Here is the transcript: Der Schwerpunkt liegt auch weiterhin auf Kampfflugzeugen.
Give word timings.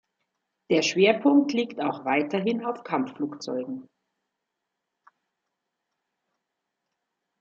Der 0.71 0.81
Schwerpunkt 0.81 1.53
liegt 1.53 1.79
auch 1.79 2.05
weiterhin 2.05 2.65
auf 2.65 2.83
Kampfflugzeugen. 2.83 3.87